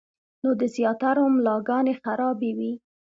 نو 0.43 0.49
د 0.59 0.63
زياترو 0.75 1.23
ملاګانې 1.37 1.93
خرابې 2.03 2.51
وي- 2.57 2.71